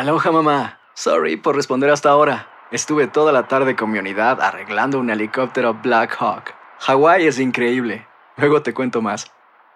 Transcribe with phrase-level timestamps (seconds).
[0.00, 0.78] Aloha mamá.
[0.94, 2.48] Sorry por responder hasta ahora.
[2.72, 6.54] Estuve toda la tarde con mi unidad arreglando un helicóptero Black Hawk.
[6.78, 8.06] Hawái es increíble.
[8.38, 9.30] Luego te cuento más.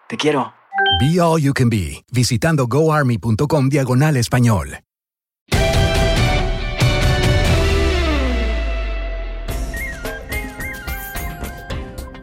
[0.08, 0.54] Te quiero.
[0.98, 4.78] Be All You Can Be, visitando goarmy.com diagonal español.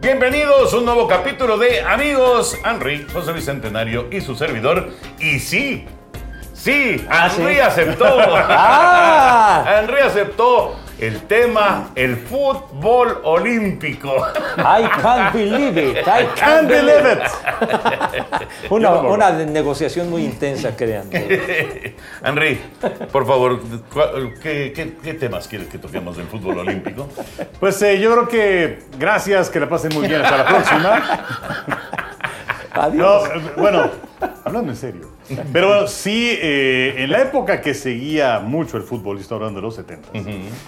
[0.02, 4.89] Bienvenidos a un nuevo capítulo de Amigos, Henry, José Bicentenario y su servidor.
[5.20, 5.86] Y sí,
[6.62, 8.05] sí, Henry aceptó.
[9.68, 14.15] Henry aceptó el tema, el fútbol olímpico.
[14.57, 15.97] I can't believe it.
[16.07, 18.69] I can't believe it.
[18.69, 21.10] Una, una negociación muy intensa, crean.
[22.24, 22.61] Henry,
[23.11, 23.60] por favor,
[24.43, 27.07] ¿qué, qué, qué temas quieres que toquemos del fútbol olímpico?
[27.60, 30.21] Pues eh, yo creo que gracias, que la pasen muy bien.
[30.21, 31.25] Hasta la próxima.
[32.73, 33.28] Adiós.
[33.28, 33.89] No, eh, bueno,
[34.45, 35.11] hablando en serio.
[35.53, 39.59] Pero bueno, sí, eh, en la época que seguía mucho el fútbol, y estoy hablando
[39.59, 40.09] de los 70,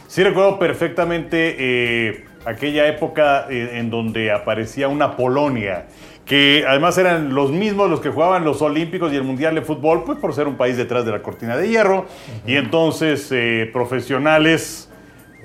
[0.07, 5.85] sí recuerdo perfectamente eh, aquella época eh, en donde aparecía una Polonia,
[6.25, 10.03] que además eran los mismos los que jugaban los Olímpicos y el Mundial de Fútbol,
[10.05, 12.05] pues por ser un país detrás de la cortina de hierro,
[12.47, 14.89] y entonces eh, profesionales.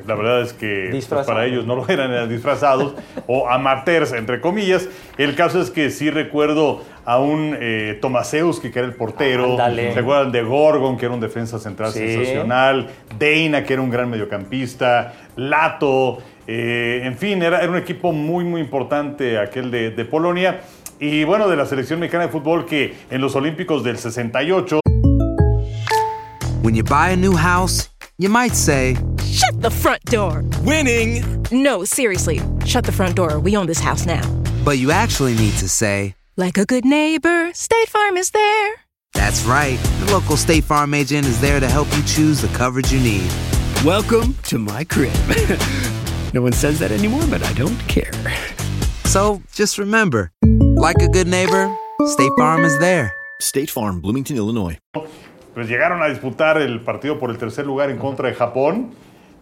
[0.06, 2.94] La verdad es que pues, para ellos no lo eran, eran disfrazados
[3.26, 4.88] o amateurs, entre comillas.
[5.18, 9.52] El caso es que sí recuerdo a un eh, Tomasewski, que era el portero.
[9.52, 9.92] Ándale.
[9.92, 11.98] ¿Se acuerdan de Gorgon, que era un defensa central Sí.
[12.00, 12.88] sensacional?
[13.18, 15.14] Deina, que era un gran mediocampista.
[15.36, 16.18] Lato.
[16.46, 20.60] eh, en fin, era, era un equipo muy, muy importante aquel de, de Polonia.
[21.00, 24.80] Y bueno, de la selección mexicana de fútbol que en los Olímpicos del 68
[26.62, 28.96] When you buy a new house, you might say,
[29.30, 30.44] Shut the front door.
[30.62, 31.22] Winning!
[31.52, 32.40] No, seriously.
[32.64, 33.38] Shut the front door.
[33.38, 34.22] We own this house now.
[34.64, 38.74] But you actually need to say, Like a good neighbor, State Farm is there.
[39.14, 39.78] That's right.
[40.04, 43.30] The local State Farm agent is there to help you choose the coverage you need.
[43.84, 45.12] Welcome to my crib.
[46.34, 48.12] no one says that anymore, but I don't care.
[49.04, 50.32] So just remember,
[50.76, 51.74] like a good neighbor,
[52.06, 53.12] State Farm is there.
[53.40, 54.78] State Farm, Bloomington, Illinois.
[55.54, 58.90] pues llegaron a disputar el partido por el tercer lugar en contra de Japón.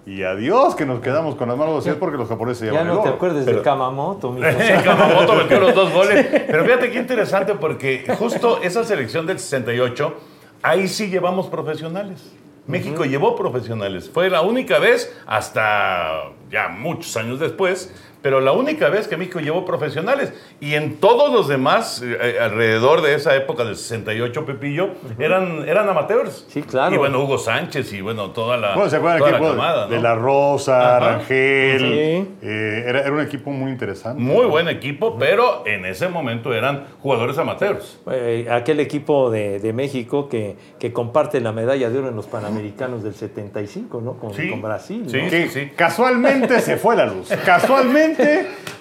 [0.06, 2.86] Y adiós, que nos quedamos con las manos vacías porque los japoneses se Ya el
[2.86, 4.46] no te acuerdes de Kamamoto, mijo.
[4.84, 6.24] Kamamoto metió los dos goles.
[6.46, 10.14] Pero fíjate qué interesante porque justo esa selección del 68,
[10.62, 12.22] ahí sí llevamos profesionales.
[12.68, 14.08] México llevó profesionales.
[14.08, 17.92] Fue la única vez, hasta ya muchos años después,
[18.26, 20.32] pero la única vez que México llevó profesionales.
[20.58, 24.88] Y en todos los demás, eh, alrededor de esa época del 68, Pepillo,
[25.20, 26.44] eran, eran amateurs.
[26.48, 26.92] Sí, claro.
[26.92, 29.56] Y bueno, Hugo Sánchez y bueno, toda la, Bueno, ¿se acuerdan del la equipo de-
[29.56, 30.02] camada, de ¿no?
[30.02, 31.08] La Rosa, Ajá.
[31.18, 31.78] Rangel?
[31.78, 32.34] Sí.
[32.42, 34.20] eh, era, era un equipo muy interesante.
[34.20, 38.00] Muy buen equipo, pero en ese momento eran jugadores amateurs.
[38.10, 42.26] Eh, aquel equipo de, de México que, que comparte la medalla de oro en los
[42.26, 44.14] Panamericanos del 75, ¿no?
[44.14, 44.50] Con, Sí.
[44.50, 45.02] con Brasil.
[45.04, 45.10] ¿no?
[45.10, 45.20] Sí.
[45.30, 47.28] Que casualmente se fue la luz.
[47.44, 48.15] Casualmente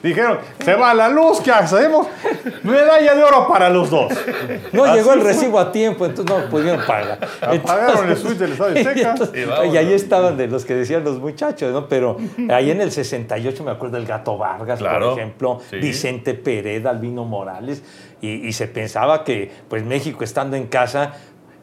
[0.03, 2.07] dijeron, se va la luz, ¿qué hacemos?
[2.63, 4.13] Medalla de oro para los dos.
[4.71, 5.29] No Así llegó el fue.
[5.33, 7.19] recibo a tiempo, entonces no pudieron pagar.
[7.41, 9.09] Apagaron el switch del Estadio Azteca.
[9.11, 11.87] entonces- Y ahí estaban de los que decían los muchachos, ¿no?
[11.87, 12.17] Pero
[12.49, 15.77] ahí en el 68 me acuerdo del Gato Vargas, Claro, por ejemplo, sí.
[15.77, 17.83] Vicente Pereda, Albino Morales,
[18.21, 21.13] y, y se pensaba que pues México estando en casa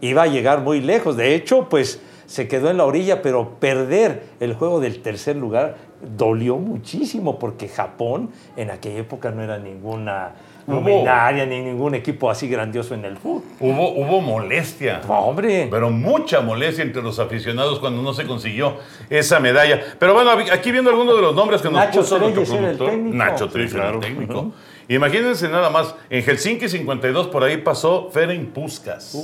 [0.00, 1.16] iba a llegar muy lejos.
[1.16, 2.00] De hecho, pues
[2.32, 5.76] se quedó en la orilla, pero perder el juego del tercer lugar
[6.16, 10.32] dolió muchísimo porque Japón en aquella época no era ninguna
[10.66, 13.43] luminaria ni ningún equipo así grandioso en el fútbol.
[13.60, 15.03] Hubo, hubo molestia.
[15.06, 15.69] No, hombre.
[15.70, 18.76] Pero mucha molestia entre los aficionados cuando no se consiguió
[19.10, 19.78] esa medalla.
[19.99, 22.76] Pero bueno, aquí viendo algunos de los nombres que nos Nacho puso nuestro era el
[22.78, 22.91] productor.
[22.91, 23.14] técnico.
[23.14, 24.53] Nacho era el técnico.
[24.88, 29.22] Imagínense nada más, en Helsinki 52 por ahí pasó Ferenc Puskas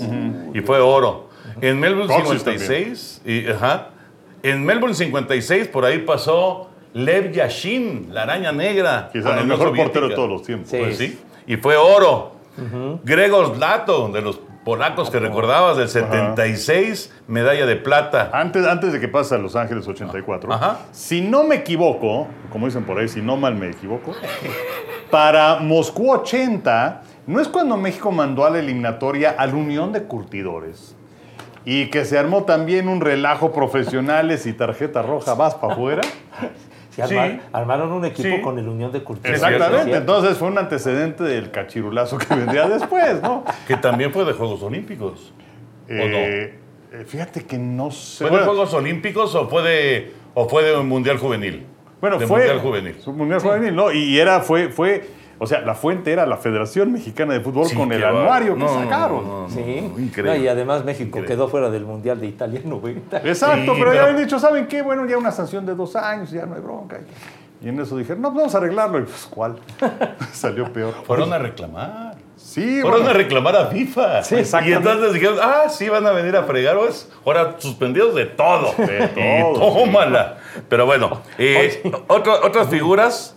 [0.53, 1.28] y fue oro.
[1.60, 3.88] En Melbourne Coxis 56, y, ajá,
[4.42, 9.10] en Melbourne 56 por ahí pasó Lev Yashin, la araña negra.
[9.12, 10.70] Quizá con la el mejor portero de todos los tiempos.
[10.70, 10.78] Sí.
[10.78, 11.19] Pues sí.
[11.47, 12.32] Y fue oro.
[13.04, 18.30] Gregor Zlato, de los polacos que recordabas, del 76, medalla de plata.
[18.33, 20.80] Antes, antes de que pase a Los Ángeles 84, Ajá.
[20.91, 24.12] si no me equivoco, como dicen por ahí, si no mal me equivoco,
[25.10, 30.03] para Moscú 80, no es cuando México mandó a la eliminatoria a la Unión de
[30.03, 30.97] Curtidores
[31.65, 36.03] y que se armó también un relajo profesionales y tarjeta roja, vas para afuera.
[36.91, 37.41] Se arma- Sí.
[37.53, 38.41] armaron un equipo Sí.
[38.43, 39.37] con el Unión de Curtidos.
[39.37, 43.45] Exactamente, entonces fue un antecedente del cachirulazo que vendría después, ¿no?
[43.69, 45.33] Que también fue de Juegos Olímpicos.
[45.89, 46.59] Eh,
[46.93, 48.27] eh, fíjate que no sé.
[48.27, 51.66] ¿Fue de Juegos Olímpicos o fue de, o fue de un Mundial Juvenil?
[52.01, 52.39] Bueno, de fue.
[52.39, 52.97] Mundial Juvenil.
[53.07, 53.93] Mundial Juvenil, ¿no?
[53.93, 55.07] Y era, fue, fue
[55.41, 58.61] O sea, la fuente era la Federación Mexicana de Fútbol Sí, con el anuario que
[58.61, 59.25] No, sacaron.
[59.27, 60.37] no, no, Sí, no, increíble.
[60.39, 61.29] No, y además México Increíble.
[61.29, 62.97] quedó fuera del Mundial de italiano, güey.
[63.25, 64.83] Exacto, Sí, pero, ya habían dicho, ¿saben qué?
[64.83, 66.99] Bueno, ya una sanción de dos años, ya no hay bronca.
[67.61, 68.99] Y en eso dijeron, no, pues vamos a arreglarlo.
[69.01, 69.57] Y pues, ¿cuál?
[70.33, 70.95] Salió peor.
[71.05, 72.15] Fueron a reclamar.
[72.37, 73.11] Sí, Fueron bueno.
[73.11, 74.19] a reclamar a FIFA.
[74.31, 74.77] y exactamente.
[74.77, 78.73] entonces dijeron, ah, sí, van a venir a fregar, pues, ahora suspendidos de todo.
[78.79, 79.85] De Y todo, sí.
[79.85, 80.37] tómala.
[80.69, 83.37] Pero bueno, eh, otro- otras figuras,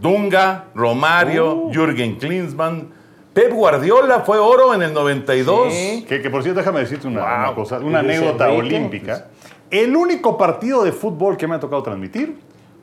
[0.00, 1.72] Dunga, Romario, Uh.
[1.72, 2.88] Jürgen Klinsmann,
[3.32, 5.72] Pep Guardiola fue oro en el 92.
[5.72, 6.04] Sí.
[6.08, 7.28] Que, que, por cierto, déjame decirte una, Wow.
[7.46, 9.26] una cosa, una anécdota olímpica.
[9.70, 12.38] El único partido de fútbol que me ha tocado transmitir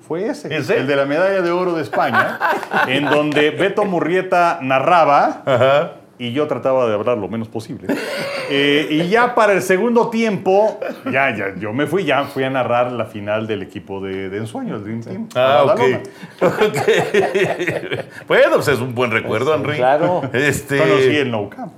[0.08, 0.78] fue ese, ¿Ese?
[0.78, 2.38] el de la medalla de oro de España,
[2.88, 5.92] en donde Beto Murrieta narraba Ajá.
[6.20, 7.88] Y yo trataba de hablar lo menos posible.
[8.50, 10.80] Eh, y ya para el segundo tiempo,
[11.12, 14.38] ya, ya, yo me fui, ya fui a narrar la final del equipo de, de
[14.38, 15.30] ensueño, el Dream Team.
[15.36, 15.82] Ah, a ok.
[18.28, 19.76] Bueno, pues es un buen recuerdo, Henry.
[19.78, 20.22] claro.
[20.34, 21.74] Este, Conocí el No Camp.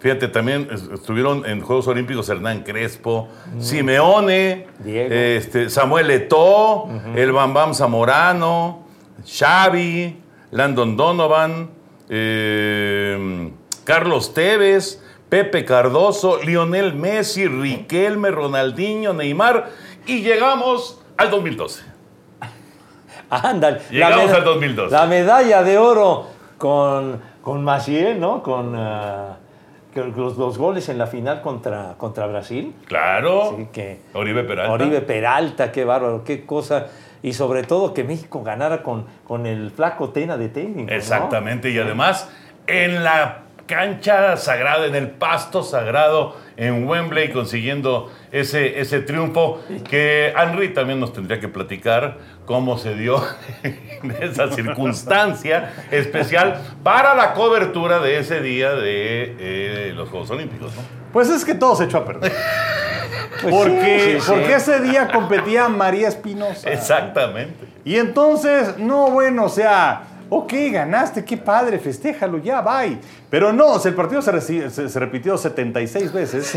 [0.00, 3.28] Fíjate, también es- estuvieron en Juegos Olímpicos Hernán Crespo,
[3.58, 5.12] Simeone, Diego.
[5.12, 8.84] este, Samuel Eto'o, el Bambam Zamorano,
[9.26, 10.16] Xavi,
[10.52, 11.70] Landon Donovan,
[12.08, 13.50] eh,
[13.84, 19.70] Carlos Tevez, Pepe Cardoso, Lionel Messi, Riquelme, Ronaldinho, Neymar
[20.06, 21.82] y llegamos al 2012.
[23.30, 23.80] Ándale.
[23.90, 24.90] Llegamos al 2002.
[24.90, 26.26] La medalla de oro
[26.56, 28.42] con, con Maciel, ¿no?
[28.42, 28.74] Con
[29.92, 32.74] que los, los goles en la final contra, contra Brasil.
[32.86, 33.56] Claro.
[33.72, 34.72] Que Oribe Peralta.
[34.72, 36.86] Oribe Peralta, qué bárbaro, qué cosa.
[37.22, 40.90] Y sobre todo que México ganara con, con el flaco Tena de técnico.
[40.90, 40.96] ¿no?
[40.96, 42.28] Exactamente, y además
[42.66, 50.32] en la cancha sagrada, en el pasto sagrado en Wembley, consiguiendo ese, ese triunfo que
[50.36, 52.16] Henry también nos tendría que platicar
[52.46, 53.22] cómo se dio
[54.20, 60.74] esa circunstancia especial para la cobertura de ese día de eh, los Juegos Olímpicos.
[60.74, 60.82] ¿no?
[61.12, 62.32] Pues es que todo se echó a perder.
[63.42, 64.26] Pues Porque, sí, sí, sí.
[64.30, 66.70] porque ese día competía María Espinosa.
[66.70, 67.66] Exactamente.
[67.84, 72.98] Y entonces, no, bueno, o sea, ok, ganaste, qué padre, festéjalo, ya, bye.
[73.30, 76.54] Pero no, o sea, el partido se, reci- se- se repitió 76 veces.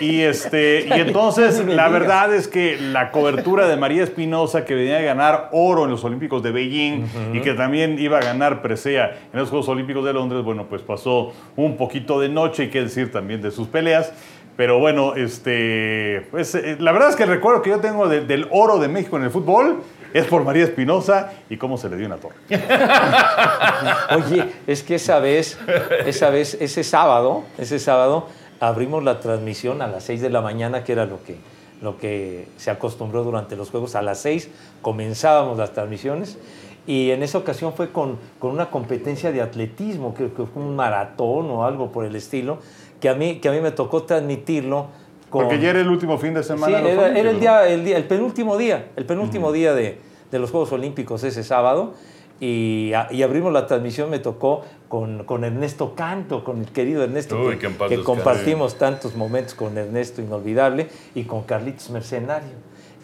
[0.00, 4.98] Y, este, y entonces, la verdad es que la cobertura de María Espinosa, que venía
[4.98, 7.04] a ganar oro en los Olímpicos de Beijing
[7.34, 10.80] y que también iba a ganar presea en los Juegos Olímpicos de Londres, bueno, pues
[10.82, 14.12] pasó un poquito de noche, y qué decir también de sus peleas.
[14.56, 18.22] Pero bueno, este, pues, eh, la verdad es que el recuerdo que yo tengo de-
[18.22, 19.82] del oro de México en el fútbol
[20.14, 22.36] es por María Espinosa y cómo se le dio una torre.
[24.16, 25.58] Oye, es que esa vez,
[26.06, 28.28] esa vez, ese sábado, ese sábado,
[28.60, 31.36] abrimos la transmisión a las 6 de la mañana, que era lo que,
[31.82, 33.94] lo que se acostumbró durante los Juegos.
[33.94, 34.48] A las 6
[34.82, 36.38] comenzábamos las transmisiones
[36.86, 40.76] y en esa ocasión fue con, con una competencia de atletismo, creo que fue un
[40.76, 42.58] maratón o algo por el estilo,
[43.00, 44.86] que a mí, que a mí me tocó transmitirlo.
[45.30, 46.76] Con, Porque ya era el último fin de Sí, semana.
[46.78, 49.98] de los era, era el, día, el, día, el penúltimo día, el penúltimo día de,
[50.30, 51.94] de los Juegos Olímpicos ese sábado.
[52.38, 57.02] Y, a- y abrimos la transmisión, me tocó con, con Ernesto Canto, con el querido
[57.02, 62.50] Ernesto, Uy, que, que compartimos tantos momentos con Ernesto inolvidable y con Carlitos Mercenario.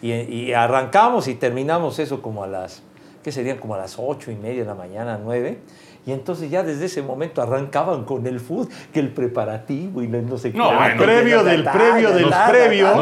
[0.03, 2.83] Y, y arrancamos y terminamos eso como a las,
[3.23, 3.57] ¿qué serían?
[3.57, 5.57] Como a las ocho y media de la mañana, nueve.
[6.05, 10.37] Y entonces ya desde ese momento arrancaban con el food, que el preparativo y no
[10.37, 10.57] sé qué.
[10.57, 11.01] No, bueno.
[11.01, 12.93] Previo del previo del previo.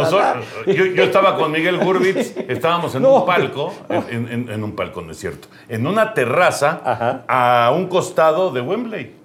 [0.68, 3.16] Yo, yo estaba con Miguel Gurbitz, estábamos en No.
[3.22, 7.24] un palco, en, en- en un palco, no es cierto, en una terraza Ajá.
[7.28, 9.16] a un costado de Wembley.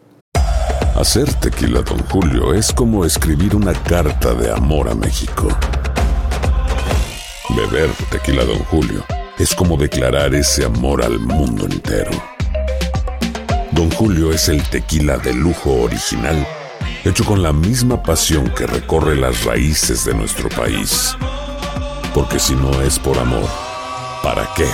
[0.99, 5.49] Hacer tequila, Don Julio, es como escribir una carta de amor a México.
[7.51, 9.05] Beber tequila, Don Julio,
[9.39, 12.11] es como declarar ese amor al mundo entero.
[13.77, 16.47] Don Julio es el tequila de lujo original,
[17.05, 21.15] hecho con la misma pasión que recorre las raíces de nuestro país.
[22.15, 23.45] Porque si no es por amor,
[24.23, 24.67] ¿para qué?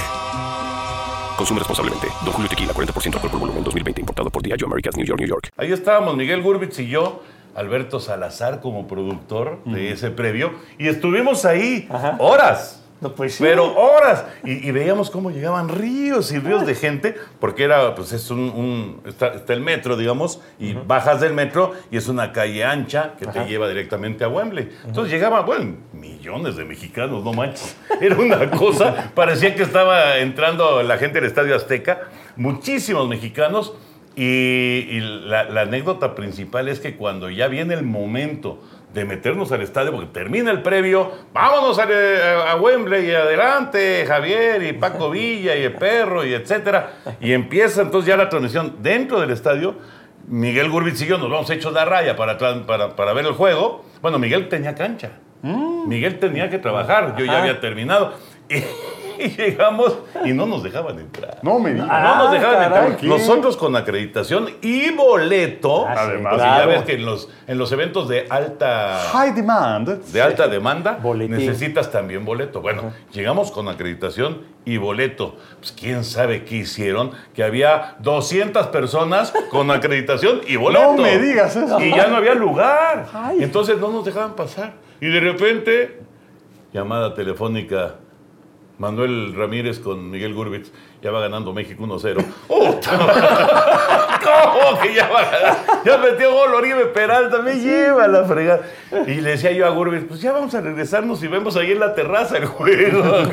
[1.36, 2.06] Consume responsablemente.
[2.24, 4.02] Don Julio Tequila, 40% alcohol por volumen, 2020.
[4.02, 5.50] Importado por Diageo Americas, New York, New York.
[5.56, 7.24] Ahí estábamos Miguel Gurbitz y yo,
[7.56, 12.14] Alberto Salazar como productor de ese previo, y estuvimos ahí Ajá.
[12.20, 12.81] horas.
[13.02, 13.42] No, pues sí.
[13.44, 14.24] Pero horas.
[14.44, 18.38] Y, y veíamos cómo llegaban ríos y ríos de gente, porque era, pues es un,
[18.38, 23.14] un- está, está el metro, digamos, y bajas del metro y es una calle ancha
[23.18, 24.70] que te lleva directamente a Wembley.
[24.86, 27.76] Entonces llegaban, bueno, millones de mexicanos, no manches.
[28.00, 32.02] Era una cosa, parecía que estaba entrando la gente del Estadio Azteca,
[32.36, 33.74] muchísimos mexicanos.
[34.14, 34.22] Y,
[34.90, 38.60] y la, la anécdota principal es que cuando ya viene el momento
[38.92, 44.62] de meternos al estadio, porque termina el previo, vámonos a, a, Wembley y adelante, Javier
[44.62, 46.94] y Paco Villa y el perro y etcétera.
[47.20, 49.76] Y empieza entonces ya la transmisión dentro del estadio.
[50.28, 53.84] Miguel Gurbitz y yo nos vamos hechos de raya para, para, para ver el juego.
[54.00, 55.10] Bueno, Miguel tenía cancha.
[55.42, 55.88] Mm.
[55.88, 58.14] Miguel tenía que trabajar, yo ya había terminado.
[58.48, 58.56] Y,
[59.18, 61.38] y llegamos y no nos dejaban entrar.
[61.42, 61.88] No me digas.
[61.88, 63.04] No nos dejaban entrar.
[63.04, 65.86] Nosotros con acreditación y boleto.
[65.86, 68.98] Ah, Además, ya ves que en los, en los eventos de alta.
[69.12, 69.88] High demand.
[70.04, 72.60] De alta demanda, necesitas también boleto.
[72.60, 75.36] Bueno, llegamos con acreditación y boleto.
[75.58, 80.94] Pues quién sabe qué hicieron, que había 200 personas con acreditación y boleto.
[80.96, 81.80] No me digas eso.
[81.80, 83.06] Y ya no había lugar.
[83.38, 84.74] Entonces no nos dejaban pasar.
[85.00, 86.00] Y de repente,
[86.72, 87.96] llamada telefónica
[88.78, 92.24] Manuel Ramírez con Miguel Gurbitz, ya va ganando México 1-0.
[94.22, 95.58] ¿Cómo que ya va a ganar?
[95.84, 98.62] Ya metió gol Oribe Peralta, me lleva la fregada.
[99.06, 101.80] Y le decía yo a Gurbitz, pues ya vamos a regresarnos y vemos ahí en
[101.80, 103.02] la terraza el juego.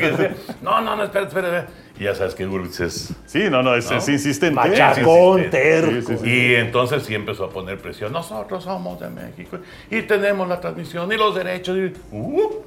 [0.62, 1.66] No, no, no, espera, espera.
[1.98, 3.14] Y ya sabes que Gurbitz es...
[3.26, 4.54] Sí, no, no, es, insistente.
[4.54, 6.14] Machacón, terco.
[6.24, 8.12] y entonces sí empezó a poner presión.
[8.12, 9.58] Nosotros somos de México
[9.90, 11.76] y tenemos la transmisión y los derechos.
[11.76, 12.62] Y, uh,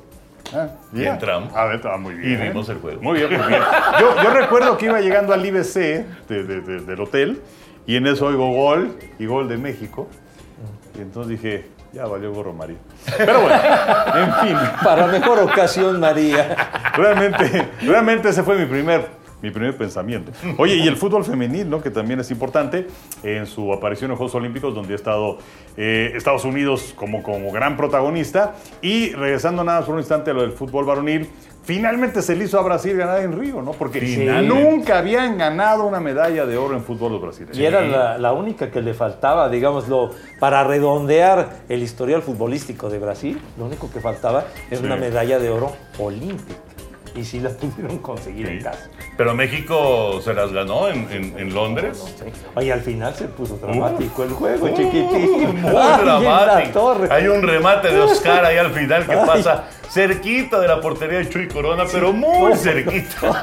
[0.53, 1.53] Ah, y entramos.
[1.55, 2.33] A ver, ah, muy bien.
[2.33, 3.01] Y vimos el juego.
[3.01, 3.62] Muy bien, muy bien.
[4.00, 7.41] Yo, yo recuerdo que iba llegando al IBC de, de, de, del hotel
[7.88, 10.07] y en eso oigo gol y gol de México.
[10.97, 12.77] Y entonces dije, ya valió gorro María.
[13.17, 13.55] Pero bueno,
[14.15, 14.57] en fin.
[14.83, 16.55] Para mejor ocasión, María.
[16.95, 20.31] Realmente, realmente ese fue mi primer mi primer pensamiento.
[20.57, 22.88] Oye, y el fútbol femenil, que también es importante,
[23.23, 25.38] en su aparición en Juegos Olímpicos, donde ha estado
[25.75, 28.55] eh, Estados Unidos como, como gran protagonista.
[28.81, 31.29] Y regresando nada más por un instante a lo del fútbol varonil,
[31.63, 33.71] finalmente se le hizo a Brasil ganar en Río, ¿no?
[33.71, 34.00] Porque
[34.47, 37.57] nunca habían ganado una medalla de oro en fútbol los brasileños.
[37.57, 43.00] Y era la, la, única que le faltaba, digámoslo, para redondear el historial futbolístico de
[43.00, 44.85] Brasil, lo único que faltaba es sí.
[44.85, 46.73] una medalla de oro olímpica
[47.15, 48.53] y sí las pudieron conseguir sí.
[48.53, 48.89] en casa.
[49.17, 52.03] Pero México se las ganó en, en, en Londres.
[52.20, 52.32] No.
[52.55, 55.62] Oye, al final se puso dramático uh, el juego, uh, chiquitín.
[55.62, 56.98] Muy Ay, dramático.
[57.10, 59.25] Hay un remate de Oscar ahí al final que Ay.
[59.25, 63.41] pasa cerquita de la portería de Chuy Corona, pero muy cerquita.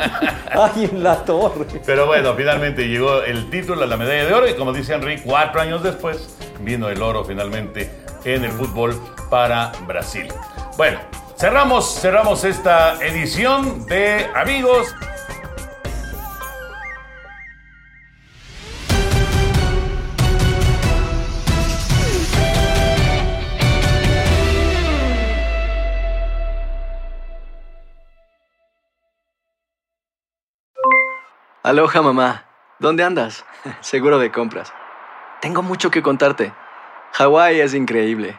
[0.52, 1.66] Ay, en la torre.
[1.86, 5.60] Pero bueno, finalmente llegó el título, la medalla de oro, y como dice Henry, cuatro
[5.60, 7.90] años después vino el oro finalmente
[8.24, 9.00] en el fútbol
[9.30, 10.26] para Brasil.
[10.76, 10.98] Bueno,
[11.40, 14.94] Cerramos, cerramos esta edición de Amigos.
[31.62, 32.44] Aloha mamá,
[32.78, 33.46] ¿dónde andas?
[33.80, 34.74] Seguro de compras.
[35.40, 36.52] Tengo mucho que contarte.
[37.12, 38.38] Hawái es increíble.